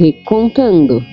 [0.00, 1.04] Recontando.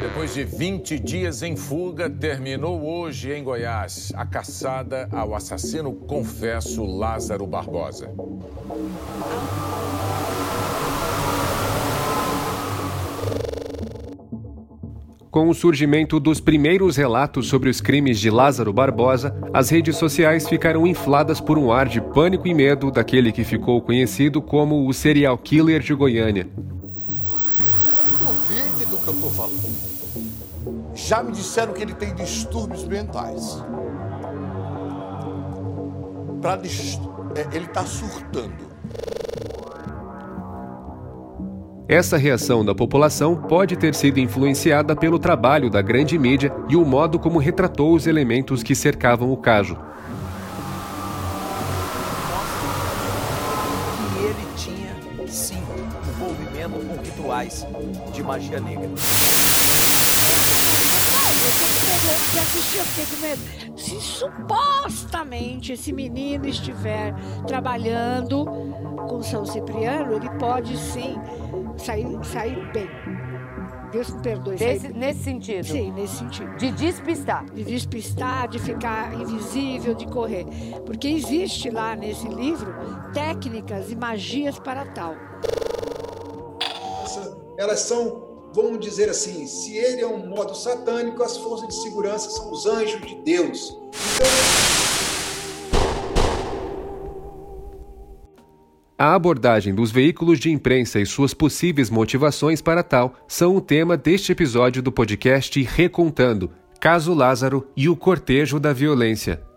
[0.00, 6.84] Depois de 20 dias em fuga, terminou hoje em Goiás a caçada ao assassino confesso
[6.84, 8.08] Lázaro Barbosa.
[15.32, 20.46] Com o surgimento dos primeiros relatos sobre os crimes de Lázaro Barbosa, as redes sociais
[20.46, 24.92] ficaram infladas por um ar de pânico e medo daquele que ficou conhecido como o
[24.92, 26.46] serial killer de Goiânia.
[27.08, 30.94] Não duvide do que eu estou falando.
[30.94, 33.64] Já me disseram que ele tem distúrbios mentais.
[36.60, 37.00] Dist...
[37.34, 38.71] é, ele está surtando.
[41.88, 46.84] Essa reação da população pode ter sido influenciada pelo trabalho da grande mídia e o
[46.84, 49.76] modo como retratou os elementos que cercavam o caso.
[54.14, 55.62] que ele tinha, sim,
[56.08, 57.66] envolvimento com rituais
[58.12, 58.88] de magia negra.
[61.48, 63.78] Que assisti, eu fiquei com medo.
[63.78, 67.14] Se supostamente esse menino estiver
[67.46, 68.44] trabalhando
[69.08, 71.16] com São Cipriano, ele pode sim
[71.76, 72.88] sair, sair bem.
[73.90, 74.56] Deus me perdoe.
[74.56, 74.98] sair Desse- bem.
[74.98, 75.64] nesse sentido.
[75.66, 76.56] Sim, nesse sentido.
[76.56, 77.44] De despistar.
[77.52, 80.46] De despistar, de ficar invisível, de correr.
[80.86, 82.72] Porque existe lá nesse livro
[83.12, 85.14] técnicas e magias para tal.
[87.58, 92.30] Elas são, vamos dizer assim, se ele é um modo satânico, as forças de segurança
[92.30, 93.76] são os anjos de Deus.
[98.98, 103.96] A abordagem dos veículos de imprensa e suas possíveis motivações para tal são o tema
[103.96, 106.50] deste episódio do podcast Recontando
[106.80, 109.51] Caso Lázaro e o Cortejo da Violência.